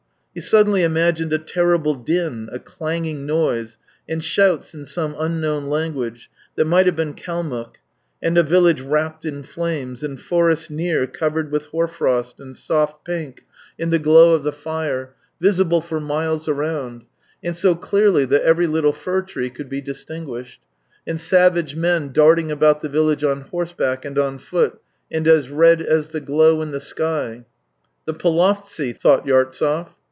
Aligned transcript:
He 0.33 0.39
suddenly 0.39 0.81
imagined 0.83 1.33
a 1.33 1.37
terrible 1.37 1.93
din, 1.93 2.47
a 2.53 2.57
clanging 2.59 3.25
noise, 3.25 3.77
and 4.07 4.23
shouts 4.23 4.73
in 4.73 4.85
some 4.85 5.13
unknown 5.19 5.65
language, 5.65 6.31
that 6.55 6.63
might 6.63 6.85
have 6.85 6.95
been 6.95 7.15
Kalmuck, 7.15 7.79
and 8.23 8.37
a 8.37 8.41
village 8.43 8.79
wrapped 8.79 9.25
in 9.25 9.43
flames, 9.43 10.03
and 10.03 10.21
forests 10.21 10.69
near 10.69 11.05
covered 11.05 11.51
with 11.51 11.65
hoarfrost 11.65 12.39
and 12.39 12.55
soft 12.55 13.03
pink 13.03 13.43
in 13.77 13.89
the 13.89 13.99
glow 13.99 14.37
THREE 14.39 14.45
YEARS 14.51 14.55
281 14.55 14.95
of 14.95 14.95
the 14.95 14.95
fire, 15.09 15.15
visible 15.41 15.81
for 15.81 15.99
miles 15.99 16.47
around, 16.47 17.03
and 17.43 17.53
so 17.53 17.75
clearly 17.75 18.23
that 18.23 18.43
every 18.43 18.67
little 18.67 18.93
fir 18.93 19.23
tree 19.23 19.49
could 19.49 19.67
be 19.67 19.81
distinguished, 19.81 20.61
and 21.05 21.19
savage 21.19 21.75
men 21.75 22.13
darting 22.13 22.49
about 22.53 22.79
the 22.79 22.87
village 22.87 23.25
on 23.25 23.41
horse 23.41 23.73
back 23.73 24.05
and 24.05 24.17
on 24.17 24.37
foot, 24.39 24.79
and 25.11 25.27
as 25.27 25.49
red 25.49 25.81
as 25.81 26.07
the 26.07 26.21
glow 26.21 26.61
in 26.61 26.71
the 26.71 26.79
sky." 26.79 27.43
The 28.05 28.13
Polovtsy," 28.13 28.93
thought 28.97 29.25
Yartsev. 29.25 29.89